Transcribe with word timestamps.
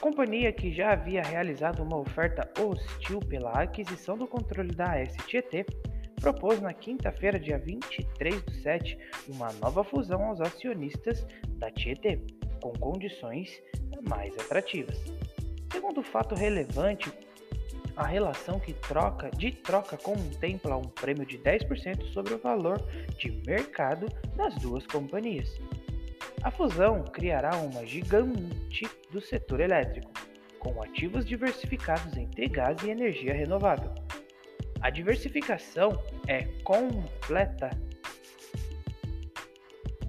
companhia, 0.00 0.52
que 0.52 0.72
já 0.72 0.92
havia 0.92 1.22
realizado 1.22 1.82
uma 1.82 1.98
oferta 1.98 2.50
hostil 2.58 3.20
pela 3.20 3.52
aquisição 3.52 4.16
do 4.16 4.26
controle 4.26 4.74
da 4.74 5.04
Tietê, 5.26 5.64
propôs 6.20 6.60
na 6.60 6.72
quinta-feira, 6.72 7.38
dia 7.38 7.58
23 7.58 8.42
do 8.42 8.54
7, 8.54 8.98
uma 9.28 9.52
nova 9.54 9.84
fusão 9.84 10.24
aos 10.24 10.40
acionistas 10.40 11.26
da 11.58 11.70
Tietê, 11.70 12.18
com 12.60 12.72
condições 12.72 13.62
mais 14.08 14.36
atrativas. 14.38 14.98
Segundo 15.70 16.02
fato 16.02 16.34
relevante, 16.34 17.12
a 17.96 18.06
relação 18.06 18.58
que 18.58 18.72
troca 18.72 19.30
de 19.30 19.52
troca 19.52 19.96
contempla 19.96 20.76
um 20.76 20.88
prêmio 20.88 21.26
de 21.26 21.38
10% 21.38 22.12
sobre 22.12 22.34
o 22.34 22.38
valor 22.38 22.80
de 23.18 23.30
mercado 23.46 24.06
das 24.36 24.54
duas 24.56 24.86
companhias. 24.86 25.60
A 26.42 26.50
fusão 26.50 27.04
criará 27.04 27.54
uma 27.56 27.84
gigante 27.84 28.88
do 29.10 29.20
setor 29.20 29.60
elétrico, 29.60 30.10
com 30.58 30.82
ativos 30.82 31.26
diversificados 31.26 32.16
entre 32.16 32.48
gás 32.48 32.82
e 32.82 32.88
energia 32.88 33.34
renovável. 33.34 33.94
A 34.80 34.88
diversificação 34.88 36.02
é 36.26 36.44
completa 36.64 37.70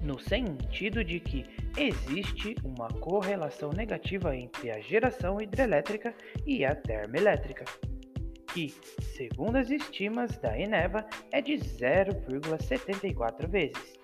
no 0.02 0.18
sentido 0.18 1.04
de 1.04 1.20
que 1.20 1.44
existe 1.76 2.56
uma 2.64 2.88
correlação 2.88 3.70
negativa 3.70 4.34
entre 4.34 4.70
a 4.70 4.80
geração 4.80 5.38
hidrelétrica 5.38 6.14
e 6.46 6.64
a 6.64 6.74
termoelétrica, 6.74 7.66
que, 8.54 8.74
segundo 9.16 9.56
as 9.56 9.70
estimas 9.70 10.38
da 10.38 10.58
Eneva, 10.58 11.06
é 11.30 11.42
de 11.42 11.52
0,74 11.52 13.46
vezes. 13.48 14.01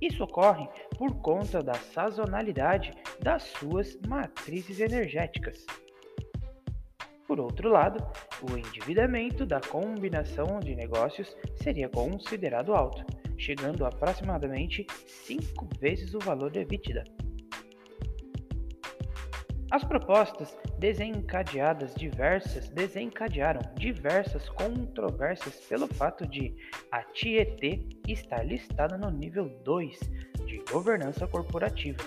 Isso 0.00 0.22
ocorre 0.24 0.68
por 0.96 1.20
conta 1.20 1.62
da 1.62 1.74
sazonalidade 1.74 2.92
das 3.20 3.42
suas 3.42 3.98
matrizes 4.06 4.80
energéticas. 4.80 5.66
Por 7.26 7.40
outro 7.40 7.68
lado, 7.68 8.02
o 8.42 8.56
endividamento 8.56 9.44
da 9.44 9.60
combinação 9.60 10.60
de 10.60 10.74
negócios 10.74 11.36
seria 11.56 11.88
considerado 11.88 12.72
alto, 12.74 13.04
chegando 13.36 13.84
a 13.84 13.88
aproximadamente 13.88 14.86
5 15.06 15.68
vezes 15.78 16.14
o 16.14 16.18
valor 16.18 16.50
da 16.50 16.60
EBITDA. 16.60 17.17
As 19.70 19.84
propostas 19.84 20.56
desencadeadas 20.78 21.94
diversas 21.94 22.70
desencadearam 22.70 23.60
diversas 23.74 24.48
controvérsias 24.48 25.56
pelo 25.68 25.86
fato 25.88 26.26
de 26.26 26.54
a 26.90 27.02
Tietê 27.02 27.80
estar 28.06 28.46
listada 28.46 28.96
no 28.96 29.10
nível 29.10 29.50
2 29.64 29.98
de 30.46 30.58
governança 30.70 31.26
corporativa. 31.26 32.02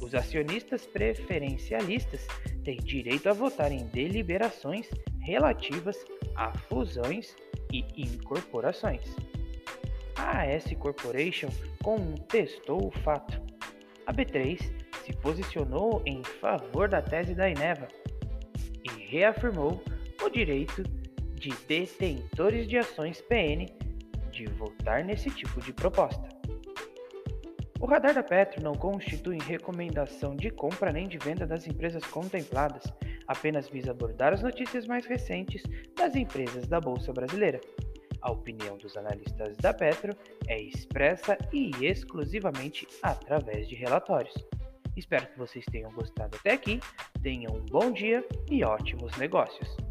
Os 0.00 0.14
acionistas 0.14 0.86
preferencialistas 0.86 2.24
têm 2.62 2.76
direito 2.76 3.28
a 3.28 3.32
votar 3.32 3.72
em 3.72 3.86
deliberações 3.88 4.88
relativas 5.22 5.96
a 6.36 6.56
fusões 6.56 7.34
e 7.72 7.84
incorporações. 8.00 9.02
A 10.14 10.42
AS 10.42 10.72
Corporation 10.78 11.48
contestou 11.82 12.86
o 12.86 12.90
fato. 13.02 13.42
A 14.06 14.12
B3 14.12 14.85
se 15.06 15.12
posicionou 15.12 16.02
em 16.04 16.22
favor 16.24 16.88
da 16.88 17.00
tese 17.00 17.32
da 17.32 17.48
Eneva 17.48 17.86
e 18.84 19.04
reafirmou 19.06 19.80
o 20.20 20.28
direito 20.28 20.82
de 21.34 21.50
detentores 21.68 22.66
de 22.66 22.76
ações 22.76 23.20
PN 23.20 23.66
de 24.32 24.46
votar 24.46 25.04
nesse 25.04 25.30
tipo 25.30 25.60
de 25.60 25.72
proposta. 25.72 26.28
O 27.78 27.86
radar 27.86 28.14
da 28.14 28.22
Petro 28.22 28.62
não 28.62 28.74
constitui 28.74 29.38
recomendação 29.38 30.34
de 30.34 30.50
compra 30.50 30.92
nem 30.92 31.06
de 31.06 31.18
venda 31.18 31.46
das 31.46 31.68
empresas 31.68 32.04
contempladas, 32.06 32.82
apenas 33.28 33.68
visa 33.68 33.92
abordar 33.92 34.32
as 34.32 34.42
notícias 34.42 34.86
mais 34.86 35.06
recentes 35.06 35.62
das 35.94 36.16
empresas 36.16 36.66
da 36.66 36.80
Bolsa 36.80 37.12
Brasileira. 37.12 37.60
A 38.22 38.32
opinião 38.32 38.76
dos 38.78 38.96
analistas 38.96 39.56
da 39.58 39.72
Petro 39.72 40.16
é 40.48 40.60
expressa 40.60 41.38
e 41.52 41.70
exclusivamente 41.84 42.88
através 43.02 43.68
de 43.68 43.76
relatórios. 43.76 44.34
Espero 44.96 45.26
que 45.26 45.38
vocês 45.38 45.64
tenham 45.66 45.92
gostado 45.92 46.36
até 46.36 46.52
aqui. 46.52 46.80
Tenham 47.22 47.54
um 47.54 47.64
bom 47.66 47.92
dia 47.92 48.24
e 48.50 48.64
ótimos 48.64 49.16
negócios. 49.18 49.85